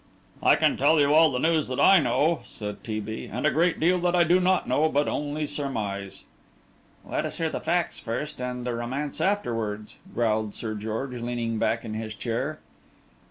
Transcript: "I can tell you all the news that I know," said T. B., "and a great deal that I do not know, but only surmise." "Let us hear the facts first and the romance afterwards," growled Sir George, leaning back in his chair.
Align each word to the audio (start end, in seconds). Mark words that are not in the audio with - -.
"I 0.41 0.55
can 0.55 0.77
tell 0.77 0.99
you 0.99 1.13
all 1.13 1.29
the 1.31 1.37
news 1.37 1.67
that 1.67 1.79
I 1.79 1.99
know," 1.99 2.39
said 2.43 2.83
T. 2.83 2.99
B., 2.99 3.29
"and 3.31 3.45
a 3.45 3.51
great 3.51 3.79
deal 3.79 3.99
that 3.99 4.15
I 4.15 4.23
do 4.23 4.39
not 4.39 4.67
know, 4.67 4.89
but 4.89 5.07
only 5.07 5.45
surmise." 5.45 6.23
"Let 7.05 7.23
us 7.23 7.37
hear 7.37 7.51
the 7.51 7.59
facts 7.59 7.99
first 7.99 8.41
and 8.41 8.65
the 8.65 8.73
romance 8.73 9.21
afterwards," 9.21 9.97
growled 10.11 10.55
Sir 10.55 10.73
George, 10.73 11.21
leaning 11.21 11.59
back 11.59 11.85
in 11.85 11.93
his 11.93 12.15
chair. 12.15 12.57